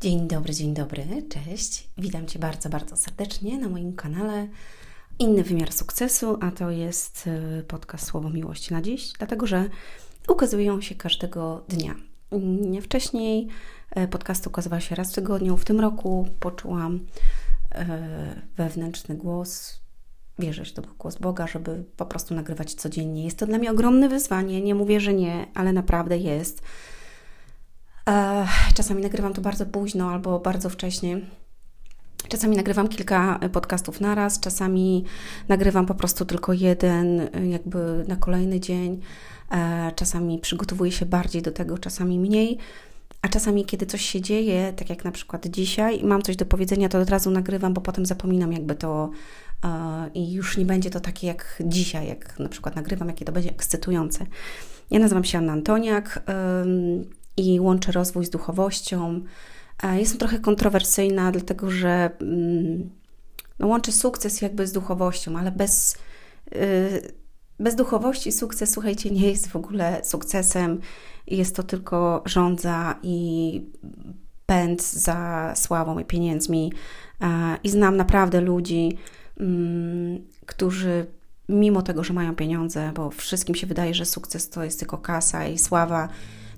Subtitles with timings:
[0.00, 1.88] Dzień dobry, dzień dobry, cześć.
[1.98, 4.48] Witam Cię bardzo, bardzo serdecznie na moim kanale
[5.18, 9.68] Inny Wymiar Sukcesu, a to jest y, podcast Słowo Miłości na dziś, dlatego że
[10.28, 11.94] ukazują się każdego dnia.
[12.82, 13.48] Wcześniej
[13.98, 15.56] y, podcast ukazywał się raz w tygodniu.
[15.56, 17.00] W tym roku poczułam y,
[18.56, 19.80] wewnętrzny głos,
[20.38, 23.24] wierzę, że to był głos Boga, żeby po prostu nagrywać codziennie.
[23.24, 26.62] Jest to dla mnie ogromne wyzwanie, nie mówię, że nie, ale naprawdę jest
[28.74, 31.20] Czasami nagrywam to bardzo późno albo bardzo wcześnie.
[32.28, 35.04] Czasami nagrywam kilka podcastów naraz, czasami
[35.48, 39.00] nagrywam po prostu tylko jeden, jakby na kolejny dzień.
[39.50, 42.58] E, czasami przygotowuję się bardziej do tego, czasami mniej.
[43.22, 46.46] A czasami, kiedy coś się dzieje, tak jak na przykład dzisiaj, i mam coś do
[46.46, 49.10] powiedzenia, to od razu nagrywam, bo potem zapominam, jakby to
[49.64, 53.32] e, i już nie będzie to takie jak dzisiaj, jak na przykład nagrywam, jakie to
[53.32, 54.26] będzie ekscytujące.
[54.90, 56.22] Ja nazywam się Anna Antoniak
[57.38, 59.20] i łączę rozwój z duchowością.
[59.82, 62.90] E, jestem trochę kontrowersyjna, dlatego że mm,
[63.58, 65.96] no, łączę sukces jakby z duchowością, ale bez,
[66.54, 67.12] y,
[67.60, 70.80] bez duchowości sukces, słuchajcie, nie jest w ogóle sukcesem.
[71.26, 73.62] Jest to tylko rządza i
[74.46, 76.72] pęd za sławą i pieniędzmi.
[77.20, 78.98] E, I znam naprawdę ludzi,
[79.40, 81.06] mm, którzy
[81.48, 85.46] mimo tego, że mają pieniądze, bo wszystkim się wydaje, że sukces to jest tylko kasa
[85.46, 86.08] i sława,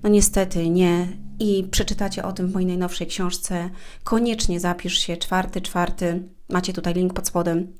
[0.03, 1.09] no niestety nie.
[1.39, 3.71] I przeczytacie o tym w mojej najnowszej książce.
[4.05, 5.17] Koniecznie zapisz się.
[5.17, 6.23] Czwarty, czwarty.
[6.49, 7.73] Macie tutaj link pod spodem.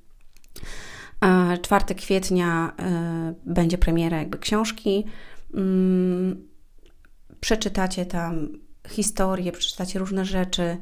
[1.63, 5.05] 4 kwietnia e, będzie premiera jakby książki.
[5.55, 6.49] Mm,
[7.41, 8.49] przeczytacie tam
[8.89, 10.77] historię, przeczytacie różne rzeczy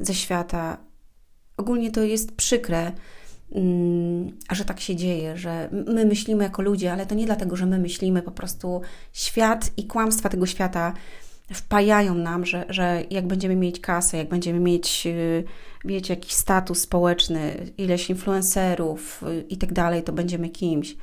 [0.00, 0.78] ze świata.
[1.56, 2.92] Ogólnie to jest przykre,
[4.50, 7.78] że tak się dzieje, że my myślimy jako ludzie, ale to nie dlatego, że my
[7.78, 8.80] myślimy, po prostu
[9.12, 10.92] świat i kłamstwa tego świata
[11.52, 15.44] wpajają nam, że, że jak będziemy mieć kasę, jak będziemy mieć, y,
[15.84, 20.96] wiecie, jakiś status społeczny, ileś influencerów y, i tak dalej, to będziemy kimś.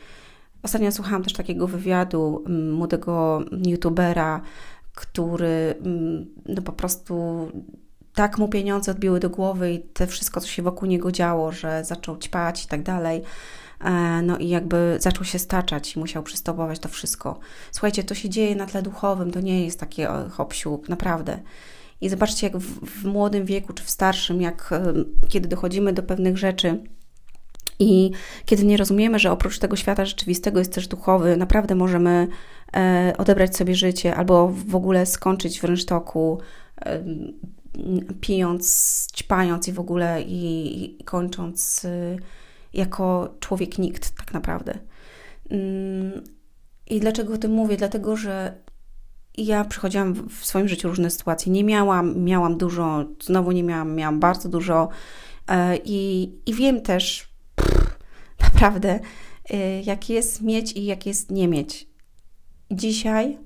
[0.63, 4.41] Ostatnio słuchałam też takiego wywiadu mm, młodego youtubera,
[4.95, 7.47] który mm, no po prostu
[8.17, 11.83] tak mu pieniądze odbiły do głowy i te wszystko, co się wokół niego działo, że
[11.85, 13.21] zaczął ćpać i tak dalej.
[13.81, 17.39] E, no i jakby zaczął się staczać i musiał przystopować to wszystko.
[17.71, 20.53] Słuchajcie, to się dzieje na tle duchowym, to nie jest takie hop
[20.89, 21.39] naprawdę.
[22.01, 24.93] I zobaczcie, jak w, w młodym wieku czy w starszym, jak e,
[25.27, 26.83] kiedy dochodzimy do pewnych rzeczy,
[27.79, 28.11] i
[28.45, 32.27] kiedy nie rozumiemy, że oprócz tego świata rzeczywistego jest też duchowy, naprawdę możemy
[32.75, 36.39] e, odebrać sobie życie albo w ogóle skończyć w rynsztoku,
[36.85, 37.03] e,
[38.21, 42.17] pijąc, ćpając i w ogóle i, i kończąc y,
[42.73, 44.79] jako człowiek nikt tak naprawdę.
[45.49, 46.23] Mm,
[46.89, 47.77] I dlaczego o tym mówię?
[47.77, 48.57] Dlatego, że
[49.37, 51.51] ja przechodziłam w swoim życiu różne sytuacje.
[51.51, 54.89] Nie miałam, miałam dużo, znowu nie miałam, miałam bardzo dużo
[55.47, 57.99] e, i, wiem też pff,
[58.53, 58.99] naprawdę,
[59.51, 61.87] y, jak jest mieć i jak jest nie mieć.
[62.71, 63.37] Dzisiaj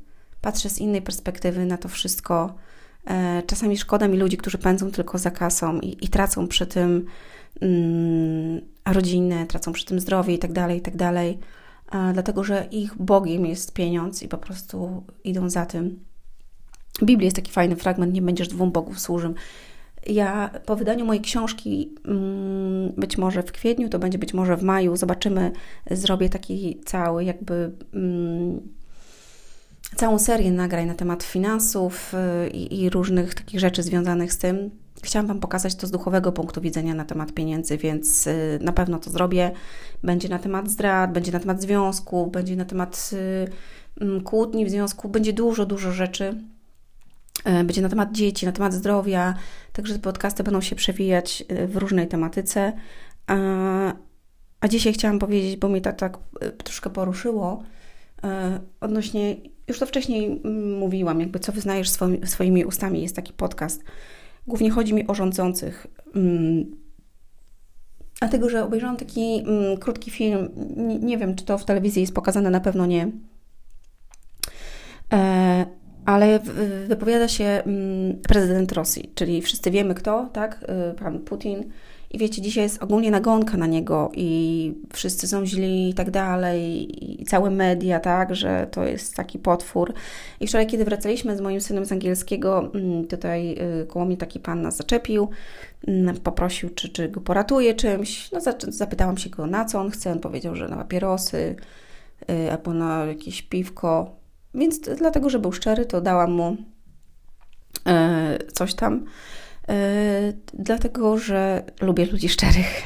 [0.41, 2.70] patrzę z innej perspektywy na to wszystko, E,
[3.47, 7.05] czasami szkoda mi ludzi, którzy pędzą tylko za kasą i, i tracą przy tym
[7.61, 10.95] mm, rodzinę, tracą przy tym zdrowie i tak dalej, i tak
[12.13, 15.99] dlatego że ich Bogiem jest pieniądz i po prostu idą za tym.
[17.01, 19.33] W Biblii jest taki fajny fragment, nie będziesz dwóm bogów służył.
[20.07, 24.63] Ja po wydaniu mojej książki, mm, być może w kwietniu, to będzie być może w
[24.63, 25.51] maju, zobaczymy,
[25.91, 28.61] zrobię taki cały jakby mm,
[29.95, 34.71] całą serię nagrań na temat finansów y, i, i różnych takich rzeczy związanych z tym.
[35.03, 38.99] Chciałam Wam pokazać to z duchowego punktu widzenia na temat pieniędzy, więc y, na pewno
[38.99, 39.51] to zrobię.
[40.03, 43.47] Będzie na temat zdrad, będzie na temat związku, będzie na temat y,
[44.01, 46.43] mm, kłótni w związku, będzie dużo, dużo rzeczy.
[47.63, 49.33] Będzie na temat dzieci, na temat zdrowia,
[49.73, 52.73] także te podcasty będą się przewijać w różnej tematyce.
[53.27, 53.35] A,
[54.59, 56.17] a dzisiaj chciałam powiedzieć, bo mnie to tak
[56.63, 57.63] troszkę poruszyło,
[58.81, 59.35] odnośnie
[59.67, 63.83] już to wcześniej mm, mówiłam, jakby co wyznajesz swoimi, swoimi ustami, jest taki podcast.
[64.47, 65.87] Głównie chodzi mi o rządzących.
[66.15, 66.81] Mm.
[68.19, 72.13] Dlatego, że obejrzałam taki mm, krótki film, nie, nie, wiem, czy to w telewizji jest
[72.13, 73.11] pokazane, na pewno nie.
[75.13, 75.65] E,
[76.05, 76.39] ale
[76.87, 77.63] wypowiada się
[78.27, 80.65] prezydent Rosji, czyli wszyscy wiemy kto, tak?
[80.67, 81.63] E, pan Putin
[82.13, 86.87] i wiecie, dzisiaj jest ogólnie nagonka na niego i wszyscy są źli i tak dalej,
[87.21, 89.93] i całe media, tak, że to jest taki potwór.
[90.39, 94.39] I wczoraj, kiedy wracaliśmy z moim synem z angielskiego, mm, tutaj y, koło mnie taki
[94.39, 95.29] pan nas zaczepił,
[95.87, 98.31] mm, poprosił, czy, czy go poratuje czymś.
[98.31, 100.11] No, zapytałam się go, na co on chce.
[100.11, 101.55] On powiedział, że na papierosy
[102.29, 104.15] y, albo na jakieś piwko.
[104.55, 106.57] Więc dlatego, że był szczery, to dałam mu
[108.41, 109.05] y, coś tam.
[110.53, 112.85] Dlatego że lubię ludzi szczerych.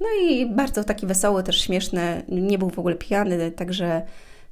[0.00, 4.02] No i bardzo taki wesoły, też śmieszny, nie był w ogóle pijany, także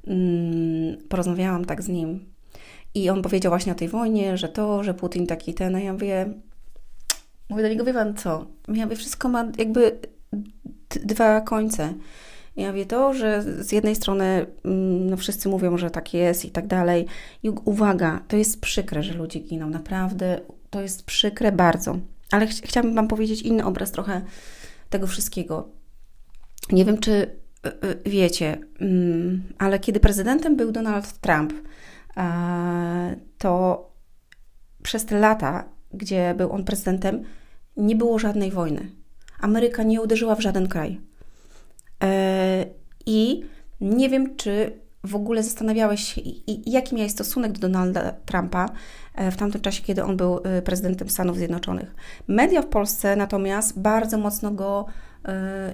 [0.07, 2.25] mm, porozmawiałam tak z nim.
[2.95, 5.93] I on powiedział właśnie o tej wojnie, że to, że Putin taki ten, a ja
[5.93, 6.33] mówię,
[7.49, 9.99] mówię do niego, wie pan co, ja mówię, wszystko ma jakby
[11.03, 11.93] dwa końce.
[12.55, 16.51] Ja wie to, że z jednej strony mm, no wszyscy mówią, że tak jest i
[16.51, 17.05] tak dalej.
[17.43, 19.69] I uwaga, to jest przykre, że ludzie giną.
[19.69, 20.39] Naprawdę
[20.73, 21.97] to jest przykre bardzo.
[22.31, 24.21] Ale ch chciałabym Wam powiedzieć inny obraz trochę
[24.89, 25.69] tego wszystkiego.
[26.71, 31.53] Nie wiem, czy y, y, wiecie, mm, ale kiedy prezydentem był Donald Trump,
[33.37, 33.89] to
[34.83, 37.23] przez te lata, gdzie był on prezydentem,
[37.77, 38.91] nie było żadnej wojny.
[39.39, 41.01] Ameryka nie uderzyła w żaden kraj.
[42.03, 42.65] E,
[43.05, 43.43] I
[43.81, 46.21] nie wiem, czy w ogóle zastanawiałeś się,
[46.65, 48.69] jaki miałeś stosunek do Donalda Trumpa
[49.15, 51.95] e, w tamtym czasie, kiedy on był e, prezydentem Stanów Zjednoczonych.
[52.27, 54.85] Media w Polsce natomiast bardzo mocno go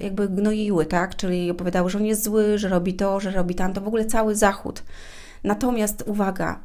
[0.02, 1.16] jakby gnoiły, tak?
[1.16, 4.36] Czyli opowiadały, że on jest zły, że robi to, że robi tamto, w ogóle cały
[4.36, 4.84] Zachód.
[5.44, 6.60] Natomiast uwaga,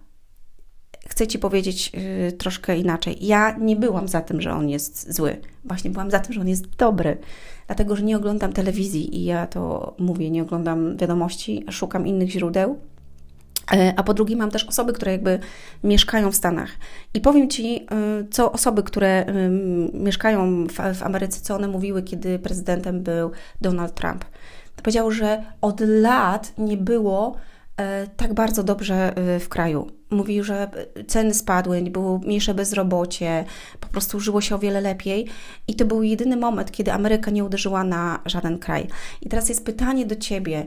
[1.09, 3.17] chcę Ci powiedzieć yy, troszkę inaczej.
[3.21, 5.37] Ja nie byłam za tym, że on jest zły.
[5.65, 7.19] Właśnie byłam za tym, że on jest dobry.
[7.67, 12.79] Dlatego, że nie oglądam telewizji i ja to mówię, nie oglądam wiadomości, szukam innych źródeł.
[13.73, 15.39] E, a po drugie, mam też osoby, które jakby
[15.85, 16.71] mieszkają w Stanach.
[17.15, 19.27] I powiem Ci, y, co osoby, które
[19.93, 23.31] mieszkają w, w Ameryce, co one mówiły, kiedy prezydentem był
[23.61, 24.25] Donald Trump.
[24.77, 27.37] To powiedział, że od lat nie było
[28.17, 29.87] tak bardzo dobrze e, w kraju.
[30.11, 30.71] Mówił, że
[31.07, 33.45] ceny spadły, było mniejsze bezrobocie,
[33.81, 35.27] po prostu żyło się o wiele lepiej.
[35.69, 38.87] I to był jedyny moment, kiedy Ameryka nie uderzyła na żaden kraj.
[39.23, 40.67] I teraz jest pytanie do ciebie.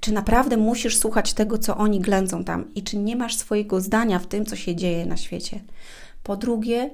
[0.00, 4.18] Czy naprawdę musisz słuchać tego, co oni ględzą tam i czy nie masz swojego zdania
[4.18, 5.60] w tym, co się dzieje na świecie?
[6.22, 6.90] Po drugie,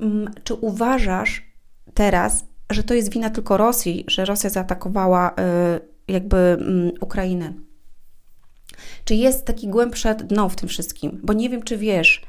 [0.00, 1.42] mm, czy uważasz
[1.94, 7.52] teraz, że to jest wina tylko Rosji, że Rosja zaatakowała e, jakby mm, Ukrainę?
[9.06, 11.20] Czy jest taki głębsze dno w tym wszystkim?
[11.22, 12.22] Bo nie wiem, czy wiesz,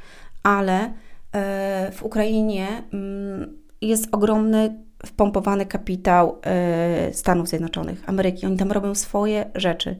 [0.43, 0.93] ale
[1.33, 8.45] e, w Ukrainie mm, jest ogromny wpompowany kapitał e, Stanów Zjednoczonych, Ameryki.
[8.45, 9.95] Oni tam robią swoje rzeczy,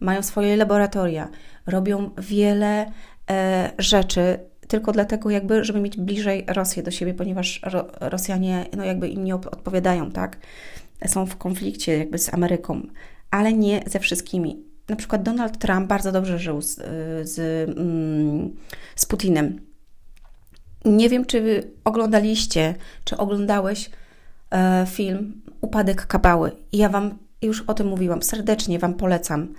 [0.00, 1.28] mają swoje laboratoria,
[1.66, 2.92] robią wiele
[3.30, 4.38] e, rzeczy
[4.68, 7.60] tylko dlatego jakby, żeby mieć bliżej Rosję do siebie, ponieważ
[8.00, 10.36] Rosjanie no jakby im nie odpowiadają, tak?
[11.06, 12.82] Są w konflikcie jakby z Ameryką,
[13.30, 16.74] ale nie ze wszystkimi na przykład Donald Trump bardzo dobrze żył z,
[17.28, 17.38] z,
[17.78, 18.56] mm,
[18.96, 19.60] z Putinem.
[20.84, 23.90] Nie wiem, czy oglądaliście, czy oglądałeś
[24.50, 26.52] e, film Upadek Kabały.
[26.72, 29.54] Ja Wam już o tym mówiłam, serdecznie Wam polecam.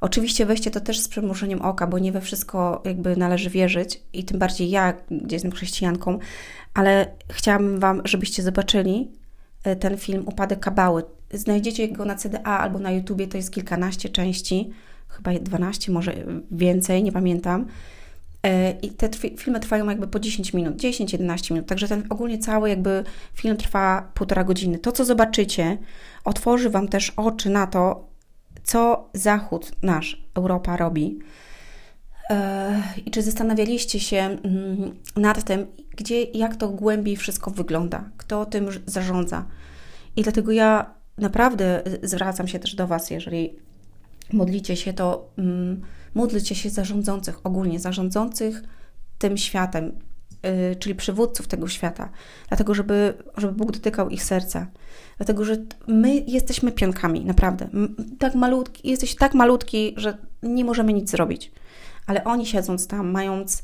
[0.00, 4.24] Oczywiście weźcie to też z przymrużeniem oka, bo nie we wszystko jakby należy wierzyć i
[4.24, 6.18] tym bardziej ja, gdzie jestem chrześcijanką,
[6.74, 9.12] ale chciałabym Wam, żebyście zobaczyli
[9.80, 11.02] ten film Upadek Kabały.
[11.32, 14.70] Znajdziecie go na CDA albo na YouTubie, to jest kilkanaście części,
[15.08, 16.14] chyba 12, może
[16.50, 17.66] więcej, nie pamiętam.
[18.42, 22.68] E, I te filmy trwają jakby po 10 minut, 10-11 minut, także ten ogólnie cały
[22.68, 24.78] jakby film trwa półtora godziny.
[24.78, 25.78] To, co zobaczycie,
[26.24, 28.08] otworzy Wam też oczy na to,
[28.64, 31.18] co Zachód nasz, Europa robi.
[32.30, 38.46] E, I czy zastanawialiście się mm, nad tym, gdzie, jak to głębiej wszystko wygląda, kto
[38.46, 39.44] tym zarządza.
[40.16, 43.54] I dlatego ja naprawdę zwracam się też do Was, jeżeli
[44.32, 45.82] modlicie się, to mm,
[46.14, 48.62] módlcie się za rządzących, ogólnie za rządzących
[49.18, 49.92] tym światem,
[50.42, 52.08] yy, czyli przywódców tego świata,
[52.48, 54.66] dlatego żeby, żeby Bóg dotykał ich serca.
[55.16, 57.68] Dlatego, że my jesteśmy pionkami, naprawdę.
[58.18, 61.52] Tak malutki, jesteś tak malutki, że nie możemy nic zrobić.
[62.08, 63.62] Ale oni siedząc tam, mając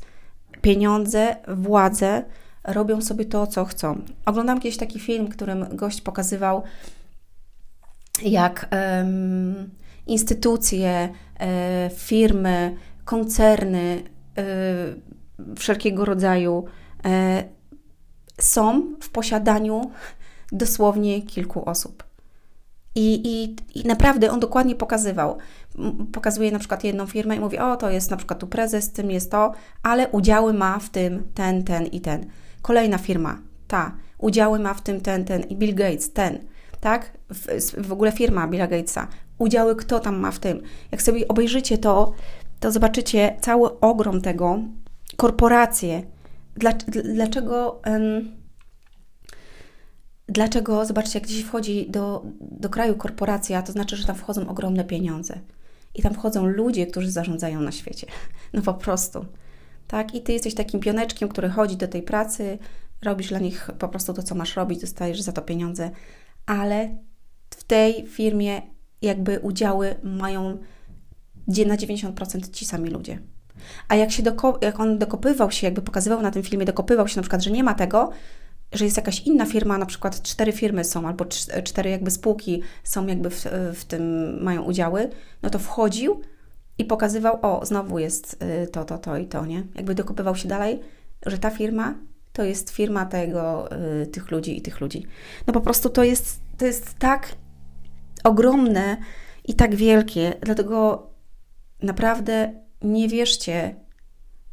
[0.61, 2.23] pieniądze, władzę,
[2.63, 4.01] robią sobie to, co chcą.
[4.25, 6.63] Oglądam kiedyś taki film, którym gość pokazywał,
[8.23, 9.69] jak um,
[10.07, 11.09] instytucje,
[11.39, 12.75] e, firmy,
[13.05, 14.03] koncerny
[14.37, 14.43] e,
[15.55, 16.65] wszelkiego rodzaju
[17.05, 17.43] e,
[18.39, 19.91] są w posiadaniu
[20.51, 22.03] dosłownie kilku osób.
[22.95, 25.37] I, i, I naprawdę on dokładnie pokazywał.
[26.11, 29.11] Pokazuje na przykład jedną firmę i mówi: O, to jest na przykład tu prezes, tym
[29.11, 29.51] jest to,
[29.83, 32.25] ale udziały ma w tym ten, ten i ten.
[32.61, 36.39] Kolejna firma, ta, udziały ma w tym ten, ten i Bill Gates, ten
[36.85, 37.11] tak?
[37.29, 40.61] W, w ogóle firma Billa Gatesa, udziały kto tam ma w tym.
[40.91, 42.13] Jak sobie obejrzycie to,
[42.59, 44.59] to zobaczycie cały ogrom tego,
[45.17, 46.03] korporacje.
[47.15, 47.81] Dlaczego,
[50.27, 54.83] dlaczego, zobaczcie, jak gdzieś wchodzi do, do kraju korporacja, to znaczy, że tam wchodzą ogromne
[54.83, 55.39] pieniądze.
[55.95, 58.07] I tam wchodzą ludzie, którzy zarządzają na świecie.
[58.53, 59.25] No po prostu.
[59.87, 60.15] Tak?
[60.15, 62.57] I ty jesteś takim pioneczkiem, który chodzi do tej pracy,
[63.01, 65.91] robisz dla nich po prostu to, co masz robić, dostajesz za to pieniądze,
[66.45, 66.97] ale
[67.49, 68.61] w tej firmie
[69.01, 70.57] jakby udziały mają
[71.47, 73.19] na 90% ci sami ludzie.
[73.87, 77.15] A jak, się doko- jak on dokopywał się, jakby pokazywał na tym filmie, dokopywał się
[77.15, 78.09] na przykład, że nie ma tego,
[78.71, 81.25] że jest jakaś inna firma, na przykład cztery firmy są, albo
[81.63, 85.09] cztery jakby spółki są jakby w, w tym, mają udziały,
[85.41, 86.21] no to wchodził
[86.77, 89.63] i pokazywał, o, znowu jest y, to, to, to i to, nie?
[89.75, 90.79] Jakby dokopywał się dalej,
[91.25, 91.95] że ta firma
[92.33, 93.69] to jest firma tego,
[94.01, 95.05] y, tych ludzi i tych ludzi.
[95.47, 97.35] No po prostu to jest, to jest tak
[98.23, 98.97] ogromne
[99.43, 101.09] i tak wielkie, dlatego
[101.81, 103.75] naprawdę nie wierzcie,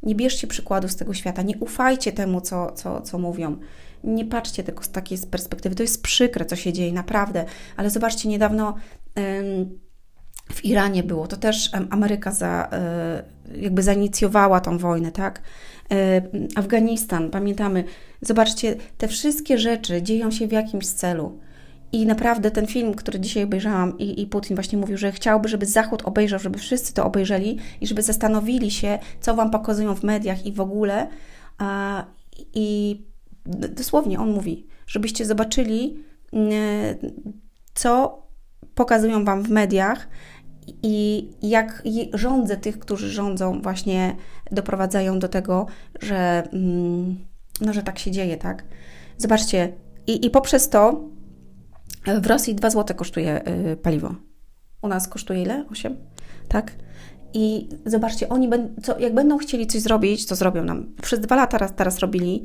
[0.02, 3.56] nie bierzcie przykładu z tego świata, nie ufajcie temu, co, co, co mówią.
[4.04, 5.74] Nie patrzcie tylko z takiej perspektywy.
[5.74, 7.44] To jest przykre, co się dzieje, naprawdę.
[7.76, 8.74] Ale zobaczcie, niedawno
[10.52, 13.22] w Iranie było, to też Ameryka za, e,
[13.60, 15.42] jakby zainicjowała tą wojnę, tak?
[15.92, 16.22] E,
[16.56, 17.84] Afganistan, pamiętamy.
[18.20, 21.38] Zobaczcie, te wszystkie rzeczy dzieją się w jakimś celu.
[21.92, 25.66] I naprawdę ten film, który dzisiaj obejrzałam, i, i Putin właśnie mówił, że chciałby, żeby
[25.66, 30.46] Zachód obejrzał, żeby wszyscy to obejrzeli i żeby zastanowili się, co wam pokazują w mediach
[30.46, 31.08] i w ogóle.
[31.58, 32.04] A,
[32.54, 32.98] I
[33.46, 36.04] dosłownie on mówi, żebyście zobaczyli,
[37.74, 38.22] co
[38.74, 40.08] pokazują wam w mediach
[40.82, 41.82] i jak
[42.14, 44.16] rządze tych, którzy rządzą, właśnie
[44.50, 45.66] doprowadzają do tego,
[46.00, 47.18] że, mm,
[47.60, 48.64] no, że tak się dzieje, tak?
[49.18, 49.72] Zobaczcie,
[50.06, 51.00] i, i poprzez to
[52.22, 54.14] w Rosji 2 zł kosztuje y, paliwo.
[54.82, 55.64] U nas kosztuje ile?
[55.70, 55.96] 8?
[56.48, 56.72] Tak?
[57.34, 58.50] I zobaczcie, oni
[58.82, 60.94] co, jak będą chcieli coś zrobić, to zrobią nam.
[61.02, 62.44] Przez dwa lata teraz, teraz robili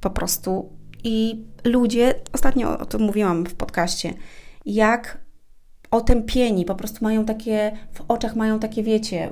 [0.00, 0.72] po prostu.
[1.04, 4.14] I ludzie, ostatnio o tym mówiłam w podcaście,
[4.66, 5.24] jak
[5.90, 9.30] otępieni, po prostu mają takie, w oczach mają takie, wiecie,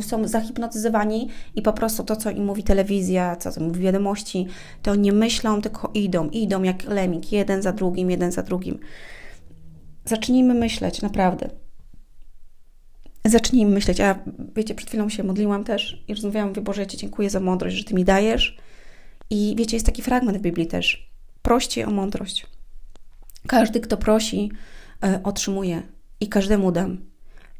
[0.00, 4.46] są zahipnotyzowani i po prostu to, co im mówi telewizja, co, co mówi wiadomości,
[4.82, 8.78] to nie myślą, tylko idą, idą jak lemik, jeden za drugim, jeden za drugim.
[10.04, 11.50] Zacznijmy myśleć, naprawdę.
[13.24, 13.98] Zacznijmy myśleć.
[13.98, 14.18] Ja,
[14.56, 17.76] wiecie, przed chwilą się modliłam też i rozmawiałam, mówię, Boże, ja Ci dziękuję za mądrość,
[17.76, 18.58] że Ty mi dajesz.
[19.30, 21.10] I wiecie, jest taki fragment w Biblii też.
[21.42, 22.46] Proście o mądrość.
[23.46, 24.50] Każdy, kto prosi,
[25.04, 25.82] E, otrzymuję
[26.20, 26.98] i każdemu dam.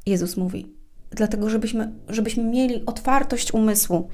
[0.07, 0.77] Jezus mówi.
[1.11, 4.09] Dlatego, żebyśmy, żebyśmy mieli otwartość umysłu,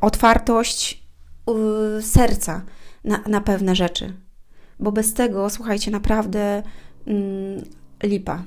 [0.00, 1.06] otwartość
[1.48, 2.64] yy, serca
[3.04, 4.16] na, na pewne rzeczy.
[4.80, 6.62] Bo bez tego, słuchajcie, naprawdę
[7.06, 7.62] yy,
[8.02, 8.44] lipa.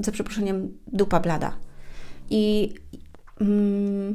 [0.00, 1.56] Za przeproszeniem, dupa blada.
[2.30, 2.74] I
[3.40, 4.14] yy,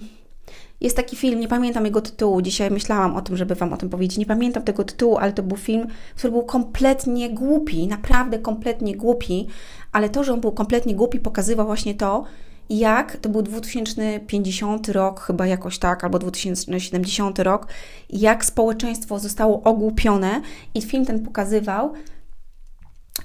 [0.84, 3.90] jest taki film, nie pamiętam jego tytułu, dzisiaj myślałam o tym, żeby Wam o tym
[3.90, 4.18] powiedzieć.
[4.18, 9.48] Nie pamiętam tego tytułu, ale to był film, który był kompletnie głupi, naprawdę kompletnie głupi,
[9.92, 12.24] ale to, że on był kompletnie głupi, pokazywał właśnie to,
[12.70, 17.68] jak to był 2050 rok, chyba jakoś tak, albo 2070 rok,
[18.10, 20.42] jak społeczeństwo zostało ogłupione,
[20.76, 21.94] i film ten pokazywał,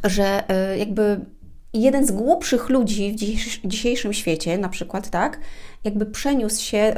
[0.04, 1.20] że y, jakby
[1.75, 3.16] jeden z głupszych ludzi
[3.64, 5.40] w dzisiejszym świecie, na przykład, tak,
[5.84, 6.94] jakby przeniósł się,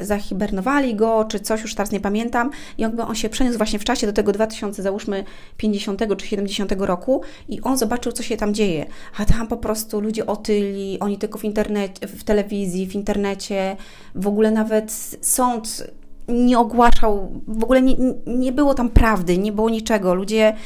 [0.00, 3.84] zahibernowali go, czy coś, już teraz nie pamiętam, i jakby on się przeniósł właśnie w
[3.84, 5.24] czasie do tego 2000, załóżmy
[5.56, 8.86] 50 czy 70 roku i on zobaczył, co się tam dzieje.
[9.16, 13.76] A tam po prostu ludzie otyli, oni tylko w internecie, w telewizji, w internecie,
[14.14, 15.86] w ogóle nawet sąd
[16.28, 20.14] nie ogłaszał, w ogóle nie, nie było tam prawdy, nie było niczego.
[20.14, 20.56] Ludzie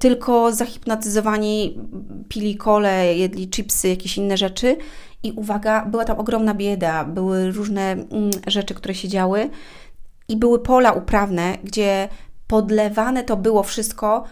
[0.00, 1.78] tylko zahipnotyzowani
[2.28, 4.76] pili kole, jedli chipsy, jakieś inne rzeczy.
[5.22, 9.50] I uwaga, była tam ogromna bieda, były różne mm, rzeczy, które się działy,
[10.28, 12.08] i były pola uprawne, gdzie
[12.46, 14.24] podlewane to było wszystko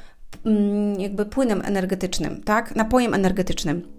[0.47, 2.77] mm, jakby płynem energetycznym, tak?
[2.77, 3.98] Napojem energetycznym.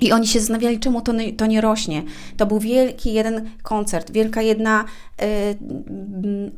[0.00, 2.02] I oni się zastanawiali, czemu to, to nie rośnie.
[2.36, 4.84] To był wielki jeden koncert, wielka jedna
[5.22, 5.26] y,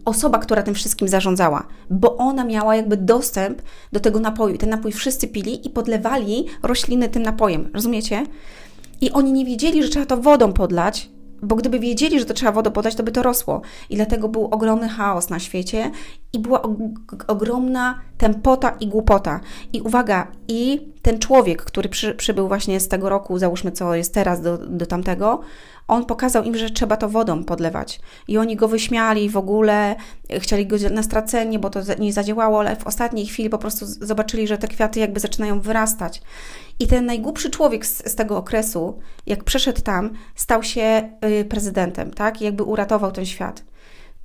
[0.04, 3.62] osoba, która tym wszystkim zarządzała, bo ona miała jakby dostęp
[3.92, 4.58] do tego napoju.
[4.58, 7.70] Ten napój wszyscy pili i podlewali rośliny tym napojem.
[7.74, 8.26] Rozumiecie?
[9.00, 11.08] I oni nie wiedzieli, że trzeba to wodą podlać,
[11.42, 13.62] bo gdyby wiedzieli, że to trzeba wodę podać, to by to rosło.
[13.90, 15.90] I dlatego był ogromny chaos na świecie
[16.36, 16.62] i była
[17.26, 19.40] ogromna tempota i głupota.
[19.72, 24.14] I uwaga, i ten człowiek, który przy, przybył właśnie z tego roku, załóżmy co jest
[24.14, 25.40] teraz do, do tamtego,
[25.88, 28.00] on pokazał im, że trzeba to wodą podlewać.
[28.28, 29.96] I oni go wyśmiali w ogóle,
[30.38, 34.46] chcieli go na stracenie, bo to nie zadziałało, ale w ostatniej chwili po prostu zobaczyli,
[34.46, 36.22] że te kwiaty jakby zaczynają wyrastać.
[36.78, 42.10] I ten najgłupszy człowiek z, z tego okresu, jak przeszedł tam, stał się y, prezydentem,
[42.10, 42.42] tak?
[42.42, 43.62] I jakby uratował ten świat.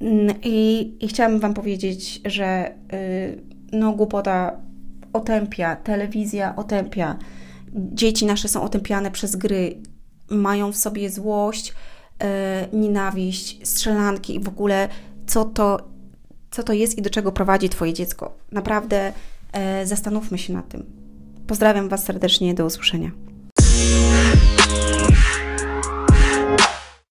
[0.02, 3.42] Mm, I, i chciałam Wam powiedzieć, że y,
[3.72, 4.58] no, głupota
[5.14, 7.18] otępia, telewizja otępia,
[7.74, 9.78] dzieci nasze są otępiane przez gry,
[10.30, 12.26] mają w sobie złość, y,
[12.78, 14.90] nienawiść, strzelanki i w ogóle
[15.28, 15.92] co to
[16.52, 18.38] co to jest i do czego prowadzi Twoje dziecko.
[18.52, 19.14] Naprawdę
[19.54, 20.86] e, zastanówmy się nad tym.
[21.48, 23.12] Pozdrawiam Was serdecznie, do usłyszenia.